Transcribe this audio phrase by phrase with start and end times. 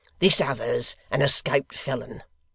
[0.17, 2.23] This other's an escaped felon.